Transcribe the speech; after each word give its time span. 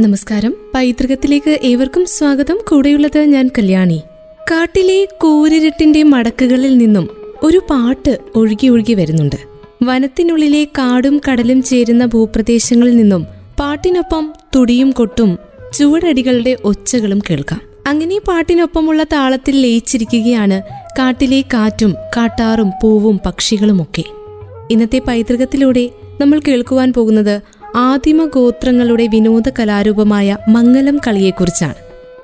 നമസ്കാരം. 0.00 0.54
പൈതൃകത്തിലേക്ക് 0.74 1.58
ഏവർക്കും 1.62 2.06
സ്വാഗതം. 2.06 2.58
കൂടെയുള്ളത് 2.70 3.18
ഞാൻ 3.18 3.50
കല്യാണി. 3.58 4.02
കാട്ടിലെ 4.50 5.08
കൂരിരുട്ടിന്റെ 5.20 6.02
മടക്കുകളിൽ 6.02 6.78
നിന്നും 6.78 7.08
ഒരു 7.42 7.58
പാട്ട് 7.70 8.18
ഒഴുകി 8.36 8.68
ഒഴുകി 8.68 8.94
വരുന്നുണ്ട്. 8.94 9.36
വനത്തിനുള്ളിലെ 9.82 10.64
കാടും 10.64 11.20
കടലും 11.28 11.62
ചേരുന്ന 11.62 12.06
ഭൂപ്രദേശങ്ങളിൽ 12.06 12.96
നിന്നും 12.96 13.26
പാട്ടിനൊപ്പം 13.60 14.32
തുടിയും 14.56 14.90
കൊട്ടും 14.90 15.38
ചുവടടികളുടെ 15.78 16.56
ഒച്ചകളും 16.64 17.22
കേൾക്കാം. 17.30 17.60
അങ്ങനെ 17.86 18.18
പാട്ടിനൊപ്പമുള്ള 18.18 19.02
താളത്തിൽ 19.02 19.62
ലയിച്ചിരിക്കുകയാണ് 19.62 20.62
കാട്ടിലെ 20.98 21.40
കാറ്റും 21.40 21.94
കാട്ടാറും 22.16 22.70
പൂവും 22.82 23.20
പക്ഷികളുമൊക്കെ. 23.26 24.04
ഇന്നത്തെ 24.70 24.98
പൈതൃകത്തിലൂടെ 24.98 25.90
നമ്മൾ 26.20 26.40
കേൾക്കുവാൻ 26.48 26.92
പോകുന്നത് 26.92 27.40
ആദിമ 27.76 28.24
ഗോത്രങ്ങളുടെ 28.24 29.06
വിനോദ 29.06 29.48
കലാരൂപമായ 29.48 30.36
മംഗലം 30.48 31.00
കളിയെക്കുറിച്ചാണ്. 31.06 31.74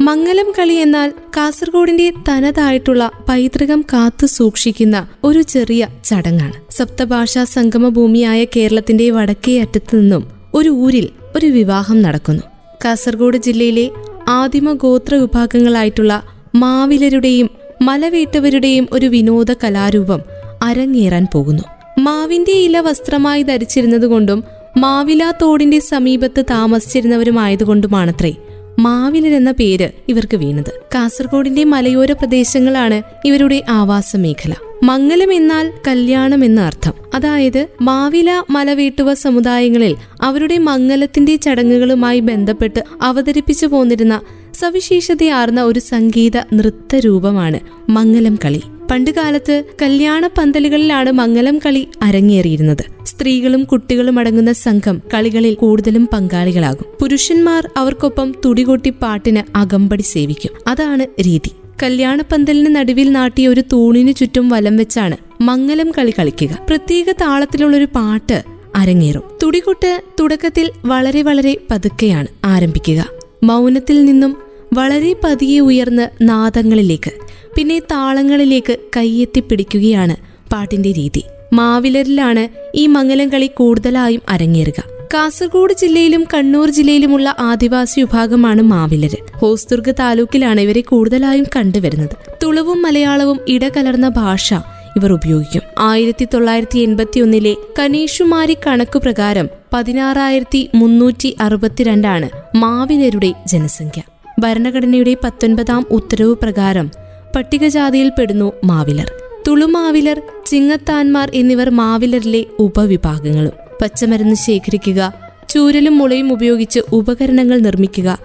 മംഗലം 0.01 0.53
കളി 0.59 0.75
എന്നാൽ 0.75 1.13
കാസർഗോഡിന്റെ 1.37 2.13
തനതായിട്ടുള്ള 2.29 3.11
പൈതൃകം 3.29 3.85
കാത്തു 3.93 4.27
സൂക്ഷിക്കുന്ന 4.27 5.09
ഒരു 5.25 5.43
ചെറിയ 5.43 5.89
ചടങ്ങാണ്. 6.05 6.53
സപ്തഭാഷാ 6.71 7.45
സംഗമ 7.45 7.89
ഭൂമിയായ 7.89 8.45
കേരളത്തിന്റെ 8.45 9.11
വടക്കേ 9.11 9.61
അറ്റത്തു 9.61 9.97
നിന്നും 9.97 10.29
ഒരു 10.55 10.69
ഊരിൽ 10.69 11.09
ഒരു 11.37 11.47
വിവാഹം 11.47 12.03
നടക്കുന്നു. 12.03 12.43
കാസർഗോഡ് 12.85 13.37
ജില്ലയിലെ 13.37 13.91
ആദിമ 14.29 14.73
ഗോത്ര 14.73 15.15
വിഭാഗങ്ങളായിട്ടുള്ള 15.15 16.23
മാവിലരുടെയും 16.55 17.51
മലവേട്ടവരുടെയും 17.83 18.89
ഒരു 18.93 19.07
വിനോദ 19.07 19.53
കലാരൂപം 19.53 20.21
അരങ്ങേറാൻ 20.63 21.27
പോകുന്നു. 21.35 21.63
മാവിന്റെ 21.99 22.53
ഇല 22.53 22.81
വസ്ത്രമായി 22.81 23.43
ധരിച്ചിരുന്നതുകൊണ്ടും 23.43 24.45
മാവില 24.77 25.33
തോടിന്റെ 25.43 25.79
സമീപത്ത് 25.79 26.45
താമസിച്ചിരുന്നവരുമായതുകൊണ്ടുമാണത്രേ. 26.51 28.35
മാവിലർ 28.79 29.37
എന്ന 29.37 29.51
പേര് 29.51 29.89
ഇവർക്ക് 30.09 30.37
വീണത്. 30.37 30.81
കാസർഗോഡിന്റെ 30.95 31.65
മലയോര 31.65 32.13
പ്രദേശങ്ങളാണ് 32.13 33.03
ഇവരുടെ 33.25 33.65
ആവാസ 33.69 34.17
മേഖല 34.17 34.55
മംഗലം 34.83 35.33
എന്നാൽ 35.33 35.73
കല്യാണം 35.89 36.45
എന്ന 36.45 36.61
അർത്ഥം. 36.61 36.93
അതായത് 37.15 37.67
മാവില 37.83 38.43
മലവീട്ടുവ 38.51 39.15
സമുദായങ്ങളിൽ 39.15 39.97
അവരുടെ 40.23 40.59
മംഗലത്തിന്റെ 40.59 41.37
ചടങ്ങുകളുമായി 41.37 42.21
ബന്ധപ്പെട്ട് 42.21 42.81
അവതരിപ്പിച്ചു 43.03 43.67
പോന്നിരുന്ന 43.67 44.21
സവിശേഷതയാർന്ന 44.55 45.63
ഒരു 45.63 45.81
സംഗീത 45.81 46.37
നൃത്തരൂപമാണ് 46.37 47.61
മംഗലം 47.89 48.39
കളി. 48.45 48.63
പണ്ടുകാലത്ത് 48.91 49.65
കല്യാണ 49.83 50.27
പന്തലുകളിലാണ് 50.27 51.13
മംഗലം 51.13 51.59
കളി 51.67 51.89
അരങ്ങേറിയിരുന്നത്. 52.03 53.07
സ്ത്രീകളും 53.07 53.65
കുട്ടികളും 53.65 54.19
അടങ്ങുന്ന 54.19 54.53
സംഘം 54.53 55.03
കളികളിൽ 55.15 55.55
കൂടുതലും 55.55 56.09
പങ്കാളികളാകും. 56.13 56.85
പുരുഷന്മാർ 57.01 57.71
അവർക്കൊപ്പം 57.77 58.35
തുടികൊട്ടി 58.45 58.91
പാട്ടിന് 58.91 59.57
അകമ്പടി 59.57 60.03
സേവിക്കും. 60.03 60.51
അതാണ് 60.67 61.07
രീതി. 61.27 61.51
കല്യാണപ്പന്തലിന് 61.83 62.77
നടുവിൽ 62.77 63.13
നാട്ടിയ 63.13 63.49
ഒരു 63.49 63.63
തൂണിനു 63.73 64.13
ചുറ്റും 64.13 64.49
വലം 64.49 64.77
വെച്ചാണ് 64.77 65.17
മംഗലം 65.41 65.91
കളി 65.91 66.13
കളിക്കുക. 66.19 66.67
പ്രത്യേക 66.69 67.11
താളത്തിലുള്ളൊരു 67.21 67.85
പാട്ട് 67.85 68.43
അരങ്ങേറും. 68.77 69.23
തുടികൊട്ട് 69.43 70.03
തുടക്കത്തിൽ 70.21 70.71
വളരെ 70.85 71.23
വളരെ 71.23 71.57
പതുക്കെയാണ് 71.71 72.27
ആരംഭിക്കുക. 72.45 73.07
മൗനത്തിൽ 73.43 74.05
നിന്നും 74.05 74.37
വളരെ 74.75 75.17
പതിയെ 75.25 75.61
ഉയർന്ന് 75.61 76.09
നാദങ്ങളിലേക്ക് 76.23 77.26
പിന്നെ 77.57 77.79
താളങ്ങളിലേക്ക് 77.79 78.77
കൈയെത്തി 78.97 79.41
പിടിക്കുകയാണ് 79.41 80.17
പാട്ടിന്റെ 80.53 80.93
രീതി. 80.93 81.23
മാവിലരിലാണ് 81.53 82.49
ഈ 82.75 82.87
മംഗലം 82.87 83.29
കളി 83.29 83.47
കൂടുതലായും 83.47 84.21
അരങ്ങേറുക. 84.29 84.85
കാസർഗോഡ് 85.15 85.73
ജില്ലയിലും 85.73 86.25
കണ്ണൂർ 86.35 86.71
ജില്ലയിലുമുള്ള 86.71 87.37
ആദിവാസി 87.41 88.01
വിഭാഗമാണ് 88.01 88.63
മാവിലര്. 88.63 89.17
ഹോസ്ദുർഗ് 89.39 89.95
താലൂക്കിലാണ് 89.99 90.61
ഇവരെ 90.61 90.81
കൂടുതലായും 90.81 91.47
കണ്ടുവരുന്നത്. 91.57 92.17
തുളുവും 92.43 92.83
മലയാളവും 92.83 93.41
ഇടകലർന്ന 93.49 94.09
ഭാഷ 94.09 94.55
ഇവർ 94.97 95.13
ഉപയോഗിക്കും. 95.13 95.63
ആയിരത്തി 95.79 96.29
തൊള്ളായിരത്തി 96.35 96.79
എൺപത്തി 96.79 97.21
ഒന്നിലെ 97.21 97.57
കനീഷുമാരി 97.79 98.57
കണക്കു 98.67 98.99
പ്രകാരം 98.99 99.49
പതിനാറായിരത്തി 99.73 100.71
മുന്നൂറ്റി 100.75 101.37
അറുപത്തിരണ്ടാണ് 101.41 102.57
മാവിലരുടെ 102.57 103.33
ജനസംഖ്യ. 103.47 104.03
ഭരണഘടനയുടെ 104.39 105.17
പത്തൊൻപതാം 105.25 105.87
ഉത്തരവ് 105.91 106.35
പ്രകാരം 106.35 107.06
പട്ടികജാതിയിൽപ്പെടുന്നു 107.35 108.53
മാവിലർ. 108.65 109.13
തുളുമാവിലർ 109.49 110.23
ചിങ്ങത്താന്മാർ 110.47 111.31
എന്നിവർ 111.35 111.71
മാവിലറിലെ 111.71 112.45
ഉപവിഭാഗങ്ങളും. 112.59 113.53
പച്ചമരുന്ന് 113.83 114.35
ശേഖരിക്കുക 114.35 115.15
ചൂരലും 115.49 115.99
മുളയും 115.99 116.33
ഉപയോഗിച്ച് 116.33 116.81
ഉപകരണങ്ങൾ 116.93 117.59
നിർമ്മിക്കുക 117.59 118.19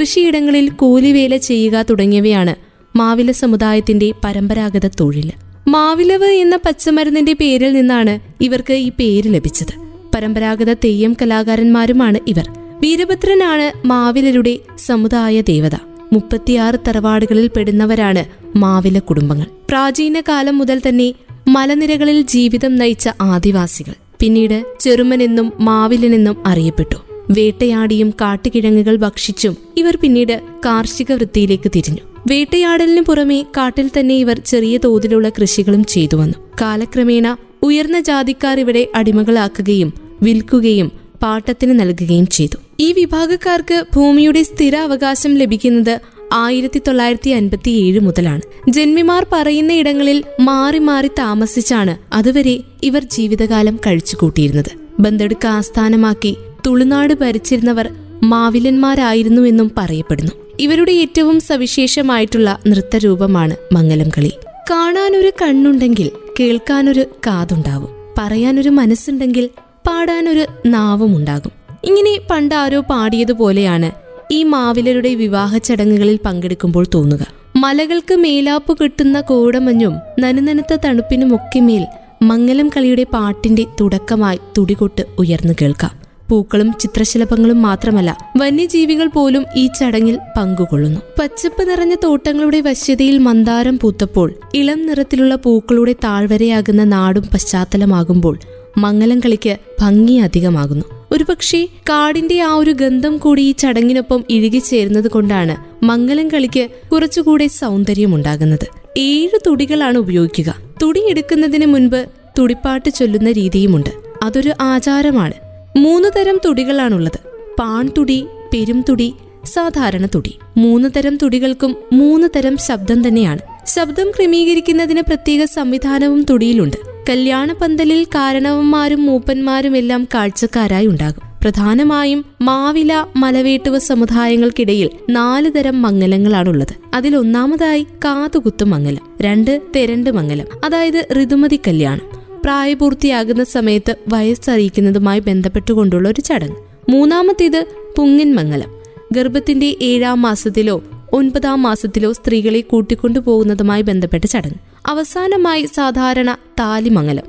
കൃഷിയിടങ്ങളിൽ 0.00 0.68
കൂലിവേല 0.68 1.36
ചെയ്യുക 1.36 1.82
തുടങ്ങിയവയാണ് 1.82 2.54
മാവില 2.96 3.30
സമുദായത്തിന്റെ 3.30 4.12
പരമ്പരാഗത 4.24 4.86
തൊഴിൽ. 4.86 5.32
മാവിലവ് 5.68 6.24
എന്ന 6.24 6.56
പച്ചമരുന്നിന്റെ 6.56 7.32
പേരിൽ 7.32 7.72
നിന്നാണ് 7.72 8.42
ഇവർക്ക് 8.42 8.72
ഈ 8.72 8.88
പേര് 8.88 9.34
ലഭിച്ചത്. 9.34 9.82
പരമ്പരാഗത 10.14 10.72
തെയ്യം 10.72 11.16
കലാകാരന്മാരുമാണ് 11.22 12.18
ഇവർ. 12.28 12.48
വീരഭദ്രനാണ് 12.80 13.86
മാവിലരുടെ 13.86 14.58
സമുദായ 14.78 15.40
ദേവത. 15.40 15.91
മുപ്പത്തിയാറ് 16.12 16.78
തറവാടുകളിൽ 16.88 17.50
പെടുന്നവരാണ് 17.56 18.24
മാവില 18.56 18.98
കുടുംബങ്ങൾ. 18.98 19.46
പ്രാചീന 19.68 20.20
കാലം 20.20 20.58
മുതൽ 20.58 20.80
തന്നെ 20.88 21.14
മലനിരകളിൽ 21.48 22.22
ജീവിതം 22.22 22.76
നയിച്ച 22.76 23.08
ആദിവാസികൾ. 23.20 23.94
പിന്നീട് 24.20 24.64
ചെറുമനെന്നും 24.80 25.52
മാവിലനെന്നും 25.60 26.46
അറിയപ്പെട്ടു. 26.46 26.96
വേട്ടയാടിയും 27.30 28.10
കാട്ടുകിഴങ്ങുകൾ 28.10 28.96
ഭക്ഷിച്ചും 28.96 29.56
ഇവർ 29.76 29.98
പിന്നീട് 30.02 30.40
കാർഷിക 30.66 31.12
വൃത്തിയിലേക്ക് 31.12 31.70
തിരിഞ്ഞു. 31.76 32.00
വേട്ടയാടലിനു 32.26 33.00
പുറമെ 33.00 33.46
കാട്ടിൽ 33.56 33.90
തന്നെ 33.98 34.14
ഇവർ 34.14 34.38
ചെറിയ 34.38 34.78
തോതിലുള്ള 34.84 35.28
കൃഷികളും 35.28 35.84
ചെയ്തു 35.84 36.16
വന്നു. 36.16 36.34
കാലക്രമേണ 36.60 37.36
ഉയർന്ന 37.62 38.00
ജാതിക്കാർ 38.00 38.60
ഇവിടെ 38.60 38.88
അടിമകളാക്കുകയും 38.94 39.92
വിൽക്കുകയും 40.22 41.01
പാട്ടത്തിന് 41.22 41.80
നൽകുകയും 41.80 42.26
ചെയ്തു. 42.26 42.56
ഈ 42.80 42.92
വിഭാഗക്കാർക്ക് 42.92 43.84
ഭൂമിയുടെ 43.96 44.42
സ്ഥിര 44.42 44.76
അവകാശം 44.76 45.34
ലഭിക്കുന്നത് 45.34 46.00
ആയിരത്തി 46.32 46.78
തൊള്ളായിരത്തി 46.78 47.30
അൻപത്തി 47.30 47.70
ഏഴ് 47.70 48.00
മുതലാണ്. 48.00 48.40
ജന്മിമാർ 48.68 49.26
പറയുന്ന 49.32 49.72
ഇടങ്ങളിൽ 49.72 50.24
മാറി 50.40 50.78
മാറി 50.78 51.08
താമസിച്ചാണ് 51.08 52.14
അതുവരെ 52.14 52.60
ഇവർ 52.82 53.04
ജീവിതകാലം 53.04 53.78
കഴിച്ചുകൂട്ടിയിരുന്നത്. 53.86 54.70
ബന്തെടുക്ക 55.00 55.46
ആസ്ഥാനമാക്കി 55.46 56.36
തുളുനാട് 56.66 57.14
ഭരിച്ചിരുന്നവർ 57.14 57.90
മാവിലന്മാരായിരുന്നു 58.22 59.42
എന്നും 59.42 59.72
പറയപ്പെടുന്നു. 59.78 60.32
ഇവരുടെ 60.60 60.92
ഏറ്റവും 60.92 61.40
സവിശേഷമായിട്ടുള്ള 61.40 62.58
നൃത്തരൂപമാണ് 62.66 63.56
മംഗലം 63.72 64.08
കളി 64.08 64.32
കാണാനൊരു 64.70 65.32
കണ്ണുണ്ടെങ്കിൽ 65.42 66.10
കേൾക്കാനൊരു 66.40 67.04
കാതുണ്ടാവും. 67.26 67.88
പറയാനൊരു 68.18 68.68
മനസ്സുണ്ടെങ്കിൽ 68.68 69.50
പാടാനൊരു 69.86 70.46
നാവും 70.66 71.16
ഉണ്ടാകും 71.16 71.52
ഇങ്ങനെ 71.84 72.18
പണ്ട് 72.30 72.54
ആരോ 72.54 72.80
പാടിയതുപോലെയാണ് 72.80 73.90
ഈ 74.30 74.42
മാവിലരുടെ 74.42 75.14
വിവാഹ 75.14 75.58
ചടങ്ങുകളിൽ 75.58 76.18
പങ്കെടുക്കുമ്പോൾ 76.24 76.86
തോന്നുക. 76.94 77.26
മലകൾക്ക് 77.56 78.14
മേലാപ്പ് 78.14 78.78
കിട്ടുന്ന 78.82 79.20
കോടമഞ്ഞും 79.20 79.94
നനുനനത്ത 80.20 80.76
തണുപ്പിനുമൊക്കെ 80.84 81.60
മേൽ 81.60 81.86
മംഗലം 82.22 82.68
കളിയുടെ 82.68 83.06
പാട്ടിന്റെ 83.12 83.66
തുടക്കമായി 83.80 84.38
തുടികൊട്ട് 84.58 85.02
ഉയർന്നു 85.18 85.54
കേൾക്കാം. 85.62 85.90
പൂക്കളും 86.28 86.74
ചിത്രശലഭങ്ങളും 86.80 87.62
മാത്രമല്ല 87.62 88.30
വന്യജീവികൾ 88.36 89.06
പോലും 89.06 89.44
ഈ 89.56 89.66
ചടങ്ങിൽ 89.66 90.18
പങ്കുകൊള്ളുന്നു. 90.36 91.00
പച്ചപ്പ് 91.18 91.70
നിറഞ്ഞ 91.70 91.94
തോട്ടങ്ങളുടെ 92.04 92.60
വശ്യതയിൽ 92.60 93.18
മന്ദാരം 93.18 93.78
പൂത്തപ്പോൾ 93.78 94.34
ഇളം 94.54 94.86
നിറത്തിലുള്ള 94.86 95.34
പൂക്കളുടെ 95.34 95.94
താഴ്വരയാകുന്ന 96.04 96.84
നാടും 96.84 97.22
പശ്ചാത്തലമാകുമ്പോൾ 97.22 98.38
മംഗലം 98.78 99.20
കളിക്ക് 99.20 99.56
ഭംഗി 99.80 100.12
അധികമാകുന്നു. 100.12 100.84
ഒരുപക്ഷെ 101.12 101.68
കാടിന്റെ 101.90 102.40
ആ 102.40 102.54
ഒരു 102.54 102.70
ഗന്ധം 102.70 103.18
കൂടി 103.18 103.42
ഈ 103.42 103.52
ചടങ്ങിനൊപ്പം 103.52 104.24
ഇഴുകിച്ചേരുന്നത് 104.30 105.08
കൊണ്ടാണ് 105.10 105.84
മംഗലം 105.84 106.28
കളിക്ക് 106.28 106.68
കുറച്ചുകൂടെ 106.92 107.46
സൗന്ദര്യമുണ്ടാകുന്നത്. 107.46 108.66
ഏഴ് 108.98 109.38
തുടികളാണ് 109.46 109.98
ഉപയോഗിക്കുക. 109.98 110.54
തുടി 110.82 111.10
എടുക്കുന്നതിന് 111.10 111.66
മുൻപ് 111.66 112.06
തുടിപ്പാട്ട് 112.38 112.90
ചൊല്ലുന്ന 112.90 113.32
രീതിയുമുണ്ട്. 113.32 113.90
അതൊരു 114.22 114.52
ആചാരമാണ്. 114.60 115.32
മൂന്ന് 115.76 116.08
തരം 116.16 116.40
തുടികളാണുള്ളത്. 116.44 117.18
പാൺതുടി 117.58 118.26
പെരുംതുടി 118.54 119.14
സാധാരണ 119.44 120.06
തുടി. 120.06 120.38
മൂന്ന് 120.56 120.88
തരം 120.96 121.16
തുടികൾക്കും 121.16 121.76
മൂന്ന് 121.92 122.28
തരം 122.36 122.56
ശബ്ദം 122.56 123.08
തന്നെയാണ്. 123.08 123.38
ശബ്ദം 123.66 124.10
ക്രമീകരിക്കുന്നതിന് 124.10 125.00
പ്രത്യേക 125.00 125.44
സംവിധാനവും 125.44 126.22
തുടിയിലുണ്ട്. 126.22 126.91
കല്യാണ 127.10 127.52
പന്തലിൽ 127.52 128.04
കാരണവന്മാരും 128.04 129.06
മൂപ്പന്മാരും 129.06 129.76
എല്ലാം 129.76 130.08
കാഴ്ചക്കാരായി 130.14 130.86
ഉണ്ടാകും. 130.86 131.22
പ്രധാനമായും 131.42 132.24
മാവില 132.42 133.06
മലവേട്ടുവ 133.16 133.78
സമുദായങ്ങൾക്കിടയിൽ 133.78 134.90
നാല് 135.10 135.52
തരം 135.52 135.82
മംഗലങ്ങളാണുള്ളത്. 135.82 136.74
അതിൽ 136.94 137.16
ഒന്നാമതായി 137.16 137.86
കാതുകുത്തു 138.04 138.64
മംഗലം 138.64 139.16
രണ്ട് 139.20 139.62
തെരണ്ട് 139.76 140.10
മംഗലം 140.10 140.46
അതായത് 140.64 141.08
ഋതുമതി 141.22 141.60
കല്യാണം. 141.68 142.10
പ്രായപൂർത്തിയാകുന്ന 142.44 143.44
സമയത്ത് 143.44 143.96
വയസ്സറിയിക്കുന്നതുമായി 144.08 145.20
ബന്ധപ്പെട്ടുകൊണ്ടുള്ള 145.20 146.08
ഒരു 146.08 146.20
ചടങ്ങ്. 146.20 146.56
മൂന്നാമത്തേത് 146.90 147.66
പുങ്ങിൻ 147.96 148.34
മംഗലം. 148.34 148.70
ഗർഭത്തിന്റെ 149.12 149.76
ഏഴാം 149.82 150.22
മാസത്തിലോ 150.22 150.82
ഒൻപതാം 151.12 151.62
മാസത്തിലോ 151.62 152.12
സ്ത്രീകളെ 152.12 152.60
കൂട്ടിക്കൊണ്ടുപോകുന്നതുമായി 152.60 153.82
ബന്ധപ്പെട്ട 153.82 154.24
ചടങ്ങ്. 154.24 154.71
അവസാനമായി 154.92 155.68
സാധാരണ 155.74 156.36
താലിമംഗലം 156.60 157.22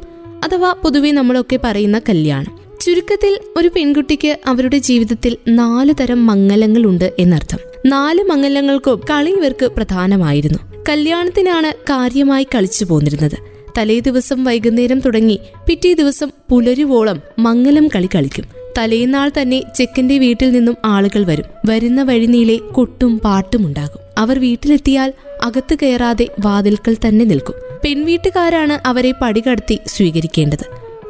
അഥവാ 0.44 0.71
പൊതുവെ 0.71 1.12
നമ്മളൊക്കെ 1.12 1.60
പറയുന്ന 1.63 2.00
കല്യാണം. 2.00 2.60
ചുരുക്കത്തിൽ 2.81 3.39
ഒരു 3.56 3.68
പെൺകുട്ടിക്ക് 3.75 4.38
അവരുടെ 4.45 4.77
ജീവിതത്തിൽ 4.77 5.38
നാല് 5.48 5.94
തരം 6.00 6.25
മംഗലങ്ങളുണ്ട് 6.25 7.13
എന്നർത്ഥം. 7.19 7.60
നാല് 7.86 8.24
മംഗലങ്ങൾക്കും 8.24 9.01
കളി 9.10 9.31
ഇവർക്ക് 9.31 9.65
പ്രധാനമായിരുന്നു. 9.65 10.60
കല്യാണത്തിനാണ് 10.89 11.71
കാര്യമായി 11.71 12.48
കളിച്ചു 12.56 12.86
പോന്നിരുന്നത്. 12.86 13.38
തലേ 13.77 14.00
ദിവസം 14.00 14.44
വൈകുന്നേരം 14.44 15.00
തുടങ്ങി 15.00 15.39
പിറ്റേ 15.68 15.94
ദിവസം 15.94 16.31
പുലരുവോളം 16.50 17.21
മംഗലം 17.39 17.88
കളി 17.88 18.10
കളിക്കും. 18.15 18.44
തലേന്നാൾ 18.77 19.31
തന്നെ 19.42 19.63
ചെക്കന്റെ 19.77 20.18
വീട്ടിൽ 20.18 20.51
നിന്നും 20.51 20.77
ആളുകൾ 20.86 21.25
വരും. 21.25 21.45
വരുന്ന 21.65 22.04
വഴിനീളെ 22.04 22.56
കൊട്ടും 22.56 23.19
പാട്ടുമുണ്ടാകും. 23.19 24.04
അവർ 24.18 24.39
വീട്ടിലെത്തിയാൽ 24.39 25.13
അകത്ത് 25.43 25.75
കയറാതെ 25.83 26.27
വാതിൽക്കൽ 26.39 26.97
തന്നെ 27.07 27.25
നിൽക്കും. 27.25 27.55
പെൺവീട്ടുകാരാണ് 27.83 28.87
അവരെ 28.87 29.13
പടികടത്തി 29.21 29.79
സ്വീകരിക്കേണ്ടത്. 29.85 30.65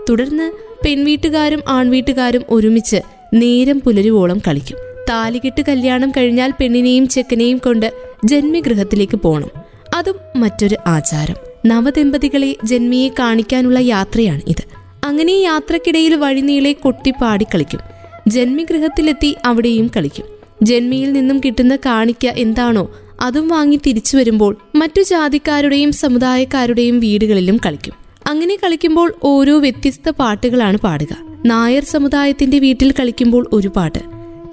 തുടർന്ന് 0.10 0.52
പെൺവീട്ടുകാരും 0.86 1.64
ആൺവീട്ടുകാരും 1.68 2.44
ഒരുമിച്ച് 2.50 3.02
നേരം 3.34 3.82
പുലരുവോളം 3.82 4.42
കളിക്കും. 4.48 4.78
താലികെട്ട് 5.10 5.62
കല്യാണം 5.68 6.12
കഴിഞ്ഞാൽ 6.12 6.54
പെണ്ണിനെയും 6.60 7.08
ചെക്കനെയും 7.08 7.58
കൊണ്ട് 7.58 7.94
ജന്മിഗൃഹത്തിലേക്ക് 8.26 9.18
പോകണം 9.18 9.50
അതും 9.96 10.16
മറ്റൊരു 10.36 10.78
ആചാരം. 10.88 11.36
നവദമ്പതികളെ 11.66 12.56
ജന്മിയെ 12.64 13.10
കാണിക്കാനുള്ള 13.10 13.80
യാത്രയാണ് 13.80 14.42
ഇത്. 14.48 14.64
അങ്ങനെ 15.04 15.32
യാത്രക്കിടയിൽ 15.32 16.16
വഴിനീളെ 16.16 16.72
കൊട്ടിപ്പാടി 16.72 17.44
കളിക്കും. 17.44 17.80
ജന്മിഗൃഹത്തിലെത്തി 18.28 19.36
അവിടെയും 19.46 19.92
കളിക്കും. 19.98 20.26
ജന്മിയിൽ 20.62 21.14
നിന്നും 21.14 21.40
കിട്ടുന്ന 21.40 21.76
കാണിക്ക 21.76 22.28
എന്താണോ 22.28 22.90
അതും 23.24 23.48
വാങ്ങി 23.48 23.80
തിരിച്ചു 23.88 24.18
വരുമ്പോൾ 24.18 24.58
മറ്റു 24.76 25.02
ജാതിക്കാരുടെയും 25.02 25.92
സമുദായക്കാരുടെയും 25.92 27.00
വീടുകളിലും 27.00 27.60
കളിക്കും. 27.66 27.94
അങ്ങനെ 28.28 28.56
കളിക്കുമ്പോൾ 28.56 29.14
ഓരോ 29.24 29.60
വ്യത്യസ്ത 29.60 30.10
പാട്ടുകളാണ് 30.10 30.78
പാടുക. 30.78 31.08
നായർ 31.46 31.84
സമുദായത്തിന്റെ 31.84 32.60
വീട്ടിൽ 32.60 32.92
കളിക്കുമ്പോൾ 32.92 33.50
ഒരു 33.54 33.68
പാട്ട്. 33.68 34.00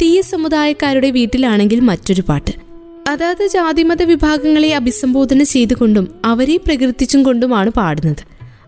തീയ 0.02 0.20
സമുദായക്കാരുടെ 0.20 1.11
വീട്ടിലാണെങ്കിൽ 1.11 1.81
മറ്റൊരു 1.81 2.22
പാട്ട്. 2.28 2.50
അതാത് 3.08 3.46
ജാതിമത 3.46 4.02
വിഭാഗങ്ങളെ 4.02 4.75
അഭിസംബോധന 4.75 5.43
ചെയ്തുകൊണ്ടും 5.43 6.08
അവരെ 6.25 6.56
പ്രകീർത്തിച്ചും 6.56 7.23
കൊണ്ടുമാണ് 7.23 7.70
പാടുന്നത്. 7.70 8.23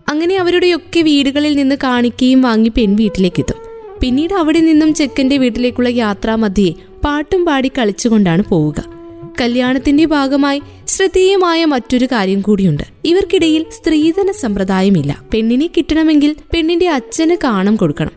അങ്ങനെ 0.09 0.37
അവരുടെയൊക്കെ 0.37 1.01
വീടുകളിൽ 1.01 1.55
നിന്ന് 1.55 1.75
കാണിക്കുകയും 1.83 2.41
വാങ്ങി 2.41 2.69
പെൺവീട്ടിലേക്കെത്തും 2.69 3.55
പിന്നീട് 4.01 4.33
അവിടെ 4.33 4.59
നിന്നും 4.59 4.93
ചെക്കന്റെ 4.93 5.37
വീട്ടിലേക്കുള്ള 5.37 5.89
യാത്രാമധ്യേ 5.89 6.73
പാട്ടും 7.05 7.45
പാടി 7.45 7.71
കളിച്ചുകൊണ്ടാണ് 7.77 8.43
പോവുക. 8.49 8.92
കല്യാണത്തിന്റെ 9.41 10.05
ഭാഗമായി 10.05 10.61
ശ്രദ്ധേയമായ 10.87 11.65
മറ്റൊരു 11.65 12.05
കാര്യം 12.05 12.41
കൂടിയുണ്ട്. 12.41 12.83
ഇവർക്കിടയിൽ 13.05 13.65
സ്ത്രീധന 13.71 14.31
സമ്പ്രദായമില്ല. 14.31 15.21
പെണ്ണിനെ 15.33 15.69
കിട്ടണമെങ്കിൽ 15.77 16.35
പെണ്ണിന്റെ 16.53 16.89
അച്ഛന് 16.89 17.35
കാണം 17.43 17.75
കൊടുക്കണം. 17.75 18.11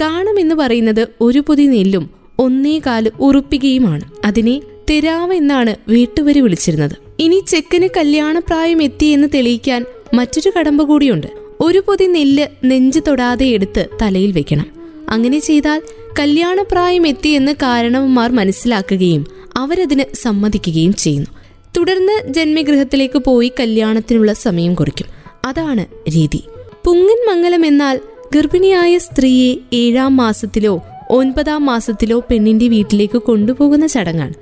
കാണം 0.00 0.40
എന്ന് 0.40 0.54
പറയുന്നത് 0.54 1.06
ഒരു 1.20 1.38
പൊതി 1.38 1.62
നെല്ലും 1.62 2.10
ഒന്നേകാൽ 2.38 3.10
ഉറുപ്പികയുമാണ്. 3.20 4.04
അതിനെ 4.24 4.60
തെരാവ 4.90 5.32
എന്നാണ് 5.32 5.76
വീട്ടുവരി 5.88 6.40
വിളിച്ചിരുന്നത്. 6.40 6.92
ഇനി 7.18 7.42
ചെക്കന് 7.48 7.88
കല്യാണപ്രായം 7.96 8.82
എത്തിയെന്ന് 8.82 9.28
തെളിയിക്കാൻ 9.34 9.84
മറ്റൊരു 10.14 10.52
കടമ്പ 10.58 10.82
കൂടിയുണ്ട്. 10.82 11.26
ഒരു 11.60 11.82
പൊതി 11.86 12.04
നെല്ല് 12.04 12.46
നെഞ്ചു 12.64 13.00
തൊടാതെ 13.00 13.46
എടുത്ത് 13.46 13.86
തലയിൽ 14.02 14.32
വെക്കണം. 14.32 14.66
അങ്ങനെ 15.08 15.38
ചെയ്താൽ 15.38 15.82
കല്യാണപ്രായം 16.18 17.06
എത്തിയെന്ന് 17.06 17.52
കാരണവന്മാർ 17.52 18.32
മനസ്സിലാക്കുകയും 18.32 19.26
അവരതിന് 19.56 20.16
സമ്മതിക്കുകയും 20.16 20.94
ചെയ്യുന്നു. 20.94 21.30
തുടർന്ന് 21.76 22.32
ജന്മഗൃഹത്തിലേക്ക് 22.32 23.18
പോയി 23.18 23.52
കല്യാണത്തിനുള്ള 23.60 24.32
സമയം 24.32 24.74
കുറിക്കും. 24.74 25.06
അതാണ് 25.44 25.86
രീതി. 26.10 26.42
പുങ്ങൻ 26.84 27.30
മംഗലം 27.30 27.66
എന്നാൽ 27.66 28.00
ഗർഭിണിയായ 28.34 28.98
സ്ത്രീയെ 28.98 29.56
ഏഴാം 29.72 30.16
മാസത്തിലോ 30.16 30.82
ഒൻപതാം 31.10 31.66
മാസത്തിലോ 31.66 32.20
പെണ്ണിന്റെ 32.30 32.68
വീട്ടിലേക്ക് 32.68 33.18
കൊണ്ടുപോകുന്ന 33.18 33.86
ചടങ്ങാണ്. 33.86 34.34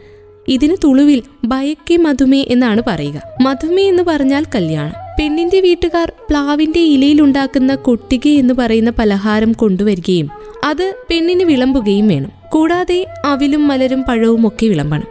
ഇതിന് 0.49 0.77
തുളുവിൽ 0.85 1.23
ബയക്കെ 1.45 1.97
മധുമേ 1.97 2.45
എന്നാണ് 2.49 2.83
പറയുക. 2.87 3.23
മധുമേ 3.41 3.89
എന്ന് 3.89 4.03
പറഞ്ഞാൽ 4.03 4.45
കല്യാണം. 4.55 4.93
പെണ്ണിന്റെ 5.21 5.61
വീട്ടുകാർ 5.61 6.13
പ്ലാവിന്റെ 6.31 6.81
ഇലയിലുണ്ടാക്കുന്ന 6.81 7.75
കൊട്ടിക 7.75 8.29
എന്ന് 8.29 8.55
പറയുന്ന 8.55 8.91
പലഹാരം 8.91 9.53
കൊണ്ടുവരികയും 9.53 10.31
അത് 10.65 10.95
പെണ്ണിന് 11.11 11.45
വിളമ്പുകയും 11.45 12.09
വേണം. 12.09 12.40
കൂടാതെ 12.53 13.07
അവിലും 13.25 13.69
മലരും 13.69 14.05
പഴവും 14.09 14.47
ഒക്കെ 14.47 14.67
വിളമ്പണം. 14.67 15.07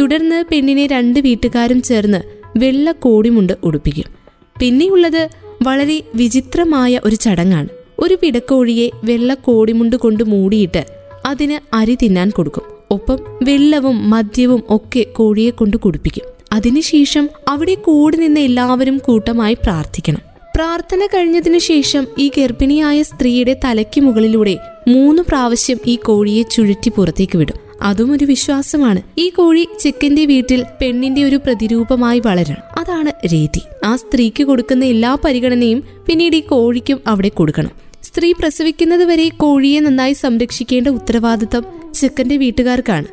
തുടർന്ന് 0.00 0.44
പെണ്ണിനെ 0.52 0.86
രണ്ട് 0.86 1.20
വീട്ടുകാരും 1.20 1.82
ചേർന്ന് 1.82 2.20
വെള്ള 2.56 2.92
കോടിമുണ്ട് 2.92 3.52
ഉടുപ്പിക്കും. 3.64 4.04
പിന്നെയുള്ളത് 4.60 5.28
വളരെ 5.62 6.02
വിചിത്രമായ 6.14 7.00
ഒരു 7.04 7.14
ചടങ്ങാണ്. 7.14 7.68
ഒരു 7.98 8.18
പിടക്കോഴിയെ 8.22 8.90
വെള്ള 9.04 9.34
കോടിമുണ്ട് 9.34 9.96
കൊണ്ട് 9.96 10.24
മൂടിയിട്ട് 10.24 10.86
അതിന് 11.26 11.74
അരി 11.74 11.98
തിന്നാൻ 12.02 12.30
കൊടുക്കും. 12.30 12.62
ഒപ്പം 12.90 13.18
വെള്ളവും 13.42 14.10
മദ്യവും 14.10 14.62
ഒക്കെ 14.68 15.02
കോഴിയെ 15.02 15.50
കൊണ്ട് 15.50 15.76
കുടിപ്പിക്കും. 15.76 16.24
അതിനുശേഷം 16.52 17.28
അവിടെ 17.48 17.74
കൂടി 17.74 18.16
നിന്ന് 18.16 18.40
എല്ലാവരും 18.40 18.98
കൂട്ടമായി 18.98 19.54
പ്രാർത്ഥിക്കണം. 19.54 20.29
പ്രാർത്ഥന 20.54 21.06
കഴിഞ്ഞതിനു 21.06 21.58
ശേഷം 21.58 22.06
ഈ 22.18 22.30
ഗർഭിണിയായ 22.38 23.02
സ്ത്രീയുടെ 23.02 23.60
തലയ്ക്ക് 23.64 24.00
മുകളിലൂടെ 24.00 24.58
മൂന്ന് 24.88 25.22
പ്രാവശ്യം 25.28 25.78
ഈ 25.86 25.96
കോഴിയെ 25.96 26.42
ചുഴറ്റി 26.42 26.90
പുറത്തേക്ക് 26.90 27.38
വിടും. 27.38 27.54
അതും 27.82 28.12
ഒരു 28.12 28.24
വിശ്വാസമാണ്. 28.24 29.02
ഈ 29.18 29.28
കോഴി 29.28 29.68
ചെക്കന്റെ 29.80 30.24
വീട്ടിൽ 30.24 30.64
പെണ്ണിന്റെ 30.80 31.24
ഒരു 31.24 31.36
പ്രതിരൂപമായി 31.36 32.22
വളരണം. 32.26 32.80
അതാണ് 32.80 33.32
രീതി. 33.32 33.60
ആ 33.84 33.96
സ്ത്രീക്ക് 33.96 34.44
കൊടുക്കുന്ന 34.44 34.84
എല്ലാ 34.84 35.16
പരിഗണനയും 35.24 35.84
പിന്നീട് 36.06 36.36
ഈ 36.36 36.40
കോഴിക്കും 36.40 37.00
അവിടെ 37.06 37.28
കൊടുക്കണം. 37.28 37.70
സ്ത്രീ 38.02 38.32
പ്രസവിക്കുന്നത് 38.32 39.04
വരെ 39.04 39.28
കോഴിയെ 39.28 39.80
നന്നായി 39.80 40.12
സംരക്ഷിക്കേണ്ട 40.12 40.88
ഉത്തരവാദിത്തം 40.88 41.64
ചെക്കന്റെ 41.94 42.36
വീട്ടുകാർക്കാണ്. 42.36 43.04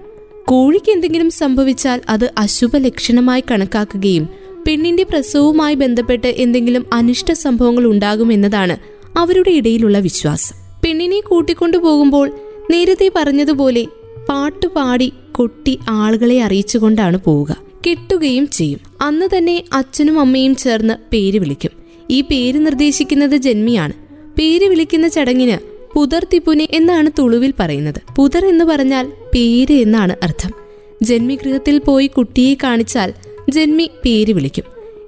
കോഴിക്ക് 0.47 0.91
എന്തെങ്കിലും 0.91 1.29
സംഭവിച്ചാൽ 1.29 2.01
അത് 2.09 2.31
അശുഭ 2.37 2.77
ലക്ഷണമായി 2.77 3.43
കണക്കാക്കുകയും 3.51 4.29
പെണ്ണിന്റെ 4.67 5.03
പ്രസവവുമായി 5.03 5.75
ബന്ധപ്പെട്ട് 5.75 6.27
എന്തെങ്കിലും 6.27 6.85
അനിഷ്ട 6.93 7.31
സംഭവങ്ങൾ 7.31 7.85
ഉണ്ടാകുമെന്നതാണ് 7.85 8.77
അവരുടെ 9.17 9.51
ഇടയിലുള്ള 9.51 9.99
വിശ്വാസം. 9.99 10.55
പെണ്ണിനെ 10.85 11.21
കൂട്ടിക്കൊണ്ടു 11.21 11.77
പോകുമ്പോൾ 11.77 12.31
നേരത്തെ 12.71 13.11
പറഞ്ഞതുപോലെ 13.15 13.87
പാട്ടുപാടി 14.30 15.13
കൊട്ടി 15.31 15.80
ആളുകളെ 15.89 16.42
അറിയിച്ചുകൊണ്ടാണ് 16.42 17.18
പോവുക. 17.18 17.57
കെട്ടുകയും 17.87 18.47
ചെയ്യും. 18.47 18.80
അന്ന് 19.01 19.37
തന്നെ 19.37 19.63
അച്ഛനും 19.73 20.19
അമ്മയും 20.19 20.56
ചേർന്ന് 20.56 20.94
പേര് 21.13 21.39
വിളിക്കും. 21.39 21.71
ഈ 22.09 22.21
പേര് 22.21 22.65
നിർദ്ദേശിക്കുന്നത് 22.65 23.35
ജന്മിയാണ്. 23.35 23.94
പേര് 24.39 24.65
വിളിക്കുന്ന 24.65 25.07
ചടങ്ങിന് 25.07 25.57
പുതർ 25.94 26.27
തിപ്പുനെ 26.33 26.68
എന്നാണ് 26.71 27.11
തുളുവിൽ 27.19 27.53
പറയുന്നത്. 27.59 28.15
പുതർ 28.15 28.45
എന്ന് 28.45 28.65
പറഞ്ഞാൽ 28.65 29.11
പേര് 29.33 29.73
എന്നാണ് 29.73 30.15
അർത്ഥം. 30.23 30.51
ജന്മിഗൃഹത്തിൽ 31.03 31.77
പോയി 31.77 32.07
കുട്ടിയെ 32.07 32.56
കാണിച്ചാൽ 32.63 33.13
ജന്മി 33.49 33.89
പേര് 34.06 34.33
വിളിക്കും. 34.33 34.63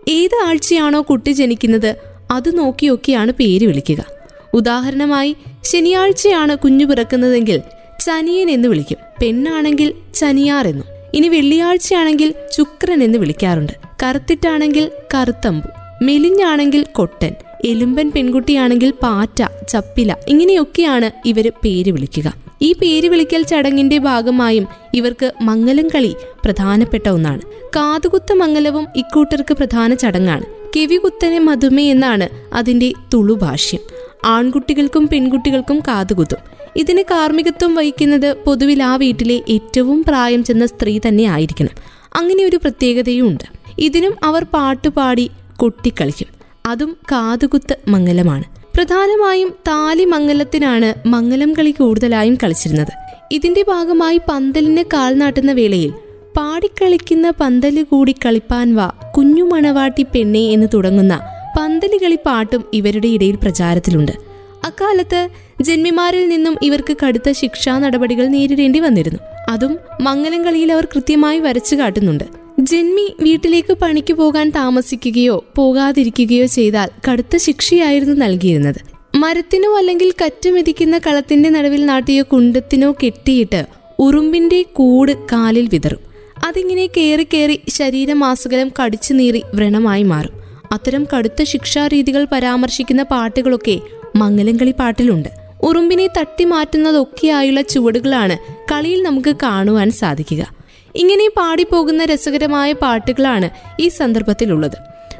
ഏത് 0.07 0.47
ആഴ്ചയാണോ 0.47 1.01
കുട്ടി 1.01 1.31
ജനിക്കുന്നത് 1.31 1.95
അത് 2.31 2.57
നോക്കിയൊക്കെയാണ് 2.57 3.31
പേര് 3.31 3.65
വിളിക്കുക. 3.65 4.05
ഉദാഹരണമായി 4.53 5.35
ശനിയാഴ്ചയാണ് 5.63 6.55
കുഞ്ഞു 6.55 6.85
പിറക്കുന്നതെങ്കിൽ 6.85 7.61
ചനിയൻ 8.05 8.49
എന്ന് 8.49 8.69
വിളിക്കും. 8.69 8.97
പെണ്ണാണെങ്കിൽ 9.21 9.93
ചനിയാർ 10.13 10.67
എന്നും. 10.67 10.85
ഇനി 11.13 11.27
വെള്ളിയാഴ്ചയാണെങ്കിൽ 11.27 12.33
ശുക്രൻ 12.51 13.03
എന്ന് 13.03 13.19
വിളിക്കാറുണ്ട്. 13.19 13.71
കറുത്തിട്ടാണെങ്കിൽ 14.03 14.91
കറുത്തമ്പു. 15.13 15.67
മെലിഞ്ഞാണെങ്കിൽ 16.03 16.83
കൊട്ടൻ. 16.83 17.35
എലുമ്പൻ 17.65 18.11
പെൺകുട്ടിയാണെങ്കിൽ 18.11 18.93
പാറ്റ 19.03 19.43
ചപ്പില. 19.69 20.15
ഇങ്ങനെയൊക്കെയാണ് 20.27 21.27
ഇവർ 21.27 21.51
പേര് 21.63 21.91
വിളിക്കുക. 21.91 22.48
ഈ 22.61 22.73
പേര് 22.73 23.07
വിളിക്കൽ 23.07 23.41
ചടങ്ങിന്റെ 23.41 23.97
ഭാഗമായും 23.97 24.67
ഇവർക്ക് 24.93 25.33
മംഗലം 25.41 25.87
കളി 25.87 26.15
പ്രധാനപ്പെട്ട 26.45 27.09
ഒന്നാണ്. 27.09 27.41
കാതുകുത്ത 27.75 28.33
മംഗലവും 28.33 28.87
ഇക്കൂട്ടർക്ക് 28.95 29.53
പ്രധാന 29.53 29.93
ചടങ്ങാണ്. 29.93 30.43
കെവികുത്തനെ 30.75 31.39
മധുമേ 31.39 31.89
എന്നാണ് 31.89 32.29
അതിന്റെ 32.53 32.93
തുളുഭാഷ്യം 33.13 33.79
ആൺകുട്ടികൾക്കും 34.25 35.07
പെൺകുട്ടികൾക്കും 35.07 35.79
കാതുകുത്തും. 35.79 36.37
ഇതിന് 36.75 37.03
കാർമ്മികത്വം 37.11 37.75
വഹിക്കുന്നത് 37.75 38.35
പൊതുവിൽ 38.45 38.83
ആ 38.83 38.95
വീട്ടിലെ 38.95 39.41
ഏറ്റവും 39.49 40.03
പ്രായം 40.03 40.43
ചെന്ന 40.43 40.65
സ്ത്രീ 40.65 40.99
തന്നെ 41.07 41.23
ആയിരിക്കണം. 41.23 41.75
അങ്ങനെ 42.15 42.43
ഒരു 42.43 42.57
പ്രത്യേകതയും 42.57 43.27
ഉണ്ട് 43.27 43.43
ഇതിനും 43.79 44.15
അവർ 44.23 44.43
പാട്ടുപാടി 44.43 45.31
കൊട്ടിക്കളിക്കും. 45.57 46.27
അതും 46.65 46.97
കാതുകുത്ത് 47.11 47.77
മംഗലമാണ്. 47.87 48.58
പ്രധാനമായും 48.75 49.49
താലി 49.67 50.05
മംഗലത്തിനാണ് 50.05 51.07
മംഗലം 51.07 51.53
കളി 51.53 51.71
കൂടുതലായും 51.71 52.37
കളിച്ചിരുന്നത്. 52.43 52.91
ഇതിന്റെ 53.31 53.65
ഭാഗമായി 53.67 54.21
പന്തലിന് 54.29 54.83
കാൽനാട്ടുന്ന 54.93 55.51
വേളയിൽ 55.51 55.91
പാടിക്കളിക്കുന്ന 56.37 57.29
പന്തൽ 57.29 57.83
കൂടി 57.83 58.15
കളിപ്പാൻ 58.25 58.75
വാ 58.75 58.91
പെണ്ണെ 60.13 60.39
എന്ന് 60.39 60.67
തുടങ്ങുന്ന 60.73 61.19
പന്തലി 61.57 61.97
കളി 61.97 62.17
പാട്ടും 62.25 62.65
ഇവരുടെ 62.73 63.07
ഇടയിൽ 63.07 63.35
പ്രചാരത്തിലുണ്ട്. 63.35 64.11
അക്കാലത്ത് 64.65 65.29
ജന്മിമാരിൽ 65.61 66.29
നിന്നും 66.29 66.57
ഇവർക്ക് 66.63 66.97
കടുത്ത 67.05 67.31
ശിക്ഷാ 67.31 67.79
നടപടികൾ 67.79 68.27
നേരിടേണ്ടി 68.27 68.79
വന്നിരുന്നു. 68.79 69.19
അതും 69.49 69.77
മംഗലം 70.01 70.45
കളിയിൽ 70.45 70.73
അവർ 70.73 70.85
കൃത്യമായി 70.85 71.39
വരച്ചു 71.39 71.75
കാട്ടുന്നുണ്ട്. 71.75 72.23
ജന്മി 72.59 73.15
വീട്ടിലേക്ക് 73.21 73.73
പണിക്ക് 73.73 74.13
പോകാൻ 74.13 74.49
താമസിക്കുകയോ 74.49 75.45
പോകാതിരിക്കുകയോ 75.55 76.45
ചെയ്താൽ 76.45 76.89
കടുത്ത 77.11 77.37
ശിക്ഷയായിരുന്നു 77.37 78.15
നൽകിയിരുന്നത്. 78.15 78.75
മരത്തിനോ 79.15 79.77
അല്ലെങ്കിൽ 79.77 80.13
കറ്റുമെതിക്കുന്ന 80.25 80.97
കളത്തിന്റെ 80.97 81.49
നടുവിൽ 81.49 81.85
നാട്ടിയ 81.85 82.21
കുണ്ടത്തിനോ 82.21 82.91
കെട്ടിയിട്ട് 82.91 83.65
ഉറുമ്പിന്റെ 83.99 84.61
കൂട് 84.61 85.11
കാലിൽ 85.11 85.69
വിതറും. 85.73 85.99
അതിങ്ങനെ 86.47 86.89
കയറി 86.97 87.27
കയറി 87.33 87.59
ശരീരമാസകലം 87.69 88.71
കടിച്ചു 88.83 89.13
നീറി 89.13 89.43
വ്രണമായി 89.53 90.03
മാറും. 90.03 90.31
അത്തരം 90.71 91.07
കടുത്ത 91.17 91.43
ശിക്ഷാരീതികൾ 91.43 92.27
പരാമർശിക്കുന്ന 92.31 93.03
പാട്ടുകളൊക്കെ 93.03 93.79
മംഗലംകളി 94.15 94.73
പാട്ടിലുണ്ട്. 94.79 95.48
ഉറുമ്പിനെ 95.63 96.07
തട്ടി 96.07 96.43
മാറ്റുന്നതൊക്കെയായുള്ള 96.43 97.61
ചുവടുകളാണ് 97.61 98.37
കളിയിൽ 98.71 99.03
നമുക്ക് 99.03 99.35
കാണുവാൻ 99.43 99.91
സാധിക്കുക. 99.91 100.53
ഇങ്ങനെ 100.95 101.29
പാടിപ്പോകുന്ന 101.37 102.05
രസകരമായ 102.05 102.73
പാട്ടുകളാണ് 102.73 103.49
ഈ 103.79 103.87
സന്ദർഭത്തിലുള്ളത്. 103.87 104.77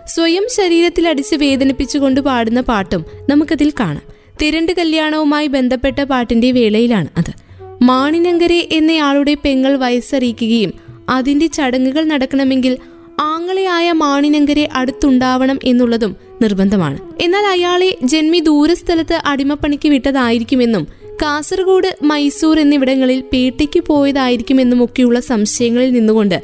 സ്വയം 0.08 0.46
ശരീരത്തിൽ 0.52 1.08
അടിച്ച് 1.08 1.36
വേദനിപ്പിച്ചുകൊണ്ട് 1.36 2.22
പാടുന്ന 2.22 2.62
പാട്ടും 2.62 3.06
നമുക്കതിൽ 3.30 3.74
കാണാം. 3.80 4.02
തിരണ്ട് 4.42 4.72
കല്യാണവുമായി 4.72 5.48
ബന്ധപ്പെട്ട 5.48 6.04
പാട്ടിന്റെ 6.04 6.52
വേളയിലാണ് 6.52 7.08
അത്. 7.18 7.34
മാണിനങ്കരെ 7.82 8.70
എന്നയാളുടെ 8.72 9.34
പെങ്ങൾ 9.34 9.78
വയസ്സറിയിക്കുകയും 9.78 10.74
അതിന്റെ 11.10 11.48
ചടങ്ങുകൾ 11.48 12.04
നടക്കണമെങ്കിൽ 12.04 12.78
ആങ്ങളെയായ 13.20 13.92
മാണിനങ്കരെ 13.92 14.70
അടുത്തുണ്ടാവണം 14.74 15.60
എന്നുള്ളതും 15.64 16.29
നിർബന്ധമാണ്. 16.42 17.00
എന്നാൽ 17.22 17.46
അയാളെ 17.46 17.98
ജന്മി 18.04 18.40
ദൂരസ്ഥലത്ത് 18.40 19.22
അടിമപ്പണിക്ക് 19.26 19.90
വിട്ടതായിരിക്കുമെന്നും 19.90 20.88
കാസർഗോഡ് 21.22 21.96
മൈസൂർ 22.02 22.60
എന്നിവിടങ്ങളിൽ 22.60 23.24
പേട്ടയ്ക്ക് 23.34 23.84
പോയതായിരിക്കുമെന്നും 23.84 24.84
ഒക്കെയുള്ള 24.84 25.20
സംശയങ്ങളിൽ 25.20 25.94
നിന്നുകൊണ്ട് 25.94 26.42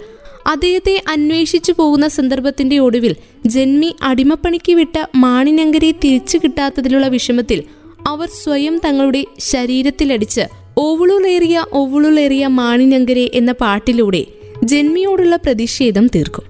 അദ്ദേഹത്തെ 0.47 1.03
അന്വേഷിച്ചു 1.07 1.73
പോകുന്ന 1.77 2.07
സന്ദർഭത്തിന്റെ 2.07 2.77
ഒടുവിൽ 2.77 3.15
ജന്മി 3.45 3.95
അടിമപ്പണിക്ക് 4.03 4.73
വിട്ട 4.73 5.05
മാണിനങ്കരെ 5.15 5.91
തിരിച്ചു 5.91 6.37
കിട്ടാത്തതിലുള്ള 6.37 7.07
വിഷമത്തിൽ 7.07 7.63
അവർ 8.07 8.27
സ്വയം 8.43 8.81
തങ്ങളുടെ 8.85 9.25
ശരീരത്തിലടിച്ച് 9.39 10.41
ഓവുളുളേറിയ 10.77 11.65
ഓവുളുളേറിയ 11.73 12.47
മാണിനങ്കരെ 12.47 13.31
എന്ന 13.33 13.51
പാട്ടിലൂടെ 13.51 14.25
ജന്മിയോടുള്ള 14.63 15.35
പ്രതിഷേധം 15.35 16.07
തീർക്കും. 16.07 16.43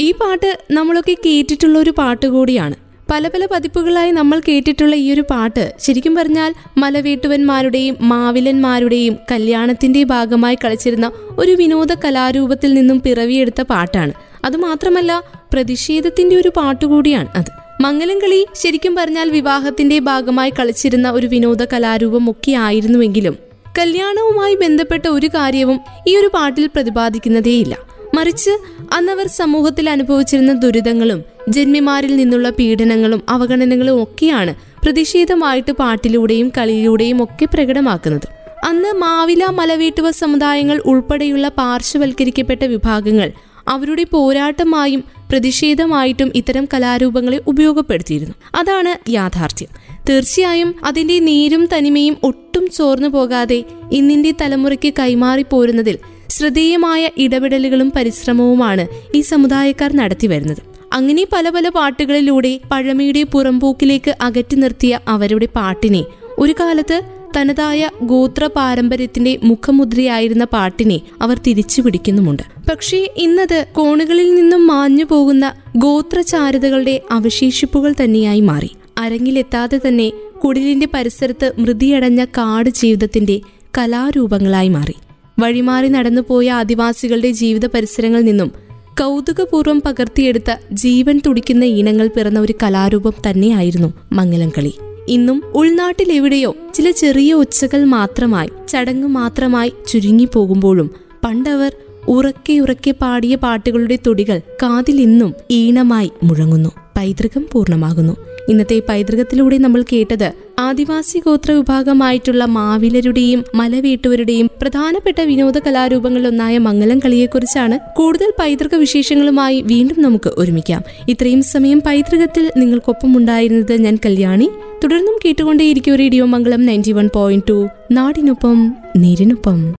ഈ 0.00 0.12
പാട്ട് 0.12 0.58
നമ്മളൊക്കെ 0.70 1.16
കേട്ടിട്ടുള്ള 1.26 1.78
ഒരു 1.78 1.90
പാട്ട് 1.90 2.26
കൂടിയാണ്. 2.26 2.91
പല 3.10 3.28
പല 3.28 3.46
പതിപ്പുകളായി 3.46 4.10
നമ്മൾ 4.10 4.40
കേട്ടിട്ടുള്ള 4.48 4.96
ഈ 4.96 5.12
ഒരു 5.12 5.20
പാട്ട് 5.20 5.72
ശരിക്കും 5.78 6.14
പറഞ്ഞാൽ 6.14 6.54
മലവീട്ടുവന്മാരുടെയും 6.76 7.96
മാവിലന്മാരുടെയും 8.00 9.16
കല്യാണത്തിന്റെ 9.32 10.02
ഭാഗമായി 10.02 10.58
കളിച്ചിരുന്ന 10.64 11.10
ഒരു 11.38 11.50
വിനോദ 11.50 11.94
കലാരൂപത്തിൽ 11.94 12.74
നിന്നും 12.74 13.00
പിറവിയെടുത്ത 13.00 13.62
പാട്ടാണ്. 13.62 14.12
അതുമാത്രമല്ല 14.44 15.22
പ്രതിഷേധത്തിന്റെ 15.52 16.36
ഒരു 16.36 16.48
പാട്ടുകൂടിയാണ് 16.56 17.28
അത്. 17.34 17.50
മംഗലം 17.82 18.18
കളി 18.18 18.46
ശരിക്കും 18.54 18.94
പറഞ്ഞാൽ 18.94 19.30
വിവാഹത്തിന്റെ 19.30 19.98
ഭാഗമായി 19.98 20.50
കളിച്ചിരുന്ന 20.50 21.10
ഒരു 21.10 21.26
വിനോദ 21.26 21.64
കലാരൂപം 21.64 22.30
ഒക്കെ 22.30 22.52
ആയിരുന്നുവെങ്കിലും 22.52 23.36
കല്യാണവുമായി 23.78 24.54
ബന്ധപ്പെട്ട 24.54 25.08
ഒരു 25.08 25.26
കാര്യവും 25.26 25.80
ഈ 26.08 26.16
ഒരു 26.16 26.30
പാട്ടിൽ 26.34 26.66
പ്രതിപാദിക്കുന്നതേയില്ല. 26.66 27.78
മറിച്ച് 28.14 28.50
അന്നവർ 28.94 29.26
സമൂഹത്തിൽ 29.26 29.90
അനുഭവിച്ചിരുന്ന 29.90 30.52
ദുരിതങ്ങളും 30.52 31.31
ജന്മിമാരിൽ 31.48 32.16
നിന്നുള്ള 32.16 32.50
പീഡനങ്ങളും 32.50 33.22
അവഗണനകളും 33.28 34.02
ഒക്കെയാണ് 34.02 34.54
പ്രതിഷേധമായിട്ട് 34.82 35.72
പാട്ടിലൂടെയും 35.72 36.52
കളിയിലൂടെയും 36.58 37.22
ഒക്കെ 37.22 37.44
പ്രകടമാക്കുന്നത്. 37.44 38.26
അന്ന് 38.64 38.98
മാവില 38.98 39.44
മലവീട്ടുവ 39.44 40.10
സമുദായങ്ങൾ 40.10 40.80
ഉൾപ്പെടെയുള്ള 40.86 41.48
പാർശ്വവൽക്കരിക്കപ്പെട്ട 41.48 42.64
വിഭാഗങ്ങൾ 42.64 43.30
അവരുടെ 43.68 44.06
പോരാട്ടമായും 44.12 45.04
പ്രതിഷേധമായിട്ടും 45.30 46.32
ഇത്തരം 46.34 46.68
കലാരൂപങ്ങളെ 46.74 47.40
ഉപയോഗപ്പെടുത്തിയിരുന്നു. 47.46 48.34
അതാണ് 48.54 49.10
യാഥാർത്ഥ്യം. 49.10 49.68
തീർച്ചയായും 50.08 50.74
അതിന്റെ 50.84 51.18
നീരും 51.18 51.68
തനിമയും 51.76 52.16
ഒട്ടും 52.22 52.70
ചോർന്നു 52.70 53.08
പോകാതെ 53.08 53.64
ഇന്നിന്റെ 53.92 54.34
തലമുറയ്ക്ക് 54.40 54.92
കൈമാറി 54.98 55.42
പോരുന്നതിൽ 55.42 55.98
ശ്രദ്ധേയമായ 56.30 57.10
ഇടപെടലുകളും 57.18 57.92
പരിശ്രമവുമാണ് 57.96 58.86
ഈ 59.14 59.20
സമുദായക്കാർ 59.20 59.92
നടത്തി 59.96 60.26
വരുന്നത്. 60.26 60.71
അങ്ങനെ 60.92 61.26
പല 61.32 61.48
പല 61.48 61.68
പാട്ടുകളിലൂടെ 61.68 62.60
പഴമയുടെ 62.70 63.22
പുറംപോക്കിലേക്ക് 63.22 64.16
അകറ്റി 64.20 64.56
നിർത്തിയ 64.56 65.00
അവരുടെ 65.08 65.48
പാട്ടിനെ. 65.56 66.04
ഒരു 66.38 66.54
കാലത്ത് 66.60 67.02
തനതായ 67.36 67.90
ഗോത്ര 68.02 68.46
പാരമ്പര്യത്തിന്റെ 68.46 69.38
മുഖമുദ്രയായിരുന്ന 69.42 70.44
പാട്ടിനെ 70.44 71.00
അവർ 71.22 71.40
തിരിച്ചു 71.46 71.82
പിടിക്കുന്നുമുണ്ട്. 71.82 72.42
പക്ഷേ 72.70 73.08
ഇന്നത് 73.16 73.66
കോണുകളിൽ 73.72 74.34
നിന്നും 74.34 74.66
മാഞ്ഞു 74.66 75.04
പോകുന്ന 75.04 75.54
ഗോത്രചാരുതകളുടെ 75.76 77.00
അവശേഷിപ്പുകൾ 77.10 77.94
തന്നെയായി 78.04 78.40
മാറി. 78.40 78.70
അരങ്ങിലെത്താതെ 78.98 79.80
തന്നെ 79.88 80.12
കുടിലിന്റെ 80.44 80.88
പരിസരത്ത് 80.94 81.52
മൃതിയടഞ്ഞ 81.58 82.24
കാട് 82.24 82.70
ജീവിതത്തിന്റെ 82.70 83.40
കലാരൂപങ്ങളായി 83.78 84.68
മാറി. 84.68 84.94
വഴിമാറി 85.38 85.88
നടന്നുപോയ 85.88 86.50
ആദിവാസികളുടെ 86.50 87.30
ജീവിത 87.30 87.66
പരിസരങ്ങളിൽ 87.66 88.24
നിന്നും 88.24 88.52
കൗതുകപൂർവം 89.00 89.82
പകർത്തിയെടുത്ത 89.86 90.50
ജീവൻ 90.72 91.20
തുടിക്കുന്ന 91.26 91.64
ഇനങ്ങൾ 91.64 92.06
പിറന്ന 92.06 92.40
ഒരു 92.40 92.54
കലാരൂപം 92.62 93.14
തന്നെയായിരുന്നു 93.30 93.92
മംഗലംകളി. 94.12 94.72
ഇന്നും 95.08 95.42
ഉൾനാട്ടിലെവിടെയോ 95.54 96.54
ചില 96.74 96.90
ചെറിയ 96.90 97.34
ഒച്ചകൾ 97.34 97.84
മാത്രമായി 97.84 98.50
ചടങ്ങ് 98.68 99.08
മാത്രമായി 99.08 99.72
ചുരുങ്ങി 99.88 100.28
പോകുമ്പോഴും 100.34 100.90
പണ്ടവർ 101.24 101.72
ഉറക്കെ 102.08 102.52
ഉറക്കെ 102.52 102.90
പാടിയ 102.90 103.36
പാട്ടുകളുടെ 103.36 103.98
തുടികൾ 104.06 104.40
കാതിൽ 104.62 105.00
ഇന്നും 105.00 105.34
ഈണമായി 105.50 106.10
മുഴങ്ങുന്നു. 106.22 106.68
പൈതൃകം 106.96 107.46
പൂർണമാകുന്നു. 107.52 108.16
ഇന്നത്തെ 108.48 108.82
പൈതൃകത്തിലൂടെ 108.88 109.58
നമ്മൾ 109.58 109.82
കേട്ടത് 109.82 110.32
ആദിവാസി 110.58 111.18
ഗോത്ര 111.18 111.52
വിഭാഗമായിട്ടുള്ള 111.52 112.44
മാവിലരുടെയും 112.44 113.44
മലവീട്ടുവരുടെയും 113.54 114.50
പ്രധാനപ്പെട്ട 114.62 115.20
വിനോദ 115.20 115.58
കലാരൂപങ്ങളിലൊന്നായ 115.58 116.58
മംഗലം 116.58 116.98
കളിയെക്കുറിച്ചാണ് 116.98 117.78
കൂടുതൽ 117.96 118.32
പൈതൃക 118.38 118.74
വിശേഷങ്ങളുമായി 118.74 119.62
വീണ്ടും 119.62 120.02
നമുക്ക് 120.02 120.30
ഒരുമിക്കാം. 120.36 120.82
ഇത്രയും 121.08 121.42
സമയം 121.42 121.82
പൈതൃകത്തിൽ 121.86 122.50
നിങ്ങൾക്കൊപ്പം 122.56 123.16
ഉണ്ടായിരുന്നത് 123.16 123.76
ഞാൻ 123.76 123.98
കല്യാണി. 124.06 124.50
തുടർന്നും 124.84 125.18
കേട്ടുകൊണ്ടേയിരിക്കും 125.24 125.94
radio 125.94 126.24
Mangalam 126.24 126.66
ninety 126.66 126.92
one 126.92 127.10
point 127.14 127.48
two. 127.48 127.68
നാടിനൊപ്പം 127.92 128.74
നീരിനൊപ്പം. 128.96 129.70